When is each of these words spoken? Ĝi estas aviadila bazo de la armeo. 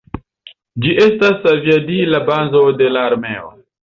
Ĝi 0.85 0.93
estas 1.03 1.45
aviadila 1.51 2.21
bazo 2.31 2.65
de 2.83 2.91
la 2.97 3.07
armeo. 3.13 3.55